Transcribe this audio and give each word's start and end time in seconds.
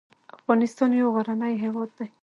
افغانستان 0.37 0.89
يو 1.01 1.07
غرنی 1.15 1.53
هېواد 1.63 1.89
دی. 1.97 2.07